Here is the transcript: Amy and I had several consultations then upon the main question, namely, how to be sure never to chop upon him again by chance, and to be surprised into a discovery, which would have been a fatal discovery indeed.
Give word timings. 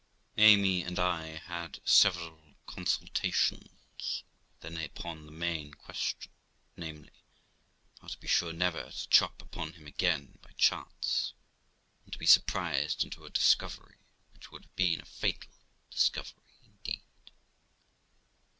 Amy 0.39 0.81
and 0.81 0.97
I 0.97 1.27
had 1.45 1.79
several 1.85 2.55
consultations 2.65 4.23
then 4.61 4.75
upon 4.77 5.27
the 5.27 5.31
main 5.31 5.75
question, 5.75 6.31
namely, 6.75 7.11
how 7.99 8.07
to 8.07 8.17
be 8.17 8.27
sure 8.27 8.51
never 8.51 8.89
to 8.91 9.07
chop 9.09 9.43
upon 9.43 9.73
him 9.73 9.85
again 9.85 10.39
by 10.41 10.53
chance, 10.57 11.33
and 12.03 12.11
to 12.13 12.17
be 12.17 12.25
surprised 12.25 13.03
into 13.03 13.25
a 13.27 13.29
discovery, 13.29 13.97
which 14.33 14.49
would 14.51 14.63
have 14.63 14.75
been 14.75 15.01
a 15.01 15.05
fatal 15.05 15.51
discovery 15.91 16.49
indeed. 16.63 17.03